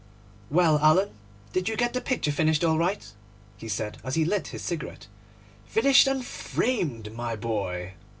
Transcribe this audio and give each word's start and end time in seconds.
'Well, 0.49 0.79
Alan, 0.79 1.11
did 1.53 1.69
you 1.69 1.77
get 1.77 1.93
the 1.93 2.01
picture 2.01 2.31
finished 2.31 2.63
all 2.63 2.79
right?' 2.79 3.13
he 3.57 3.67
said, 3.69 3.99
as 4.03 4.15
he 4.15 4.25
lit 4.25 4.47
his 4.47 4.63
cigarette. 4.63 5.05
'Finished 5.67 6.07
and 6.07 6.25
framed, 6.25 7.13
my 7.13 7.35
boy! 7.35 7.93